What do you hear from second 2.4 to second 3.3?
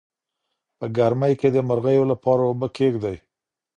اوبه کیږدئ.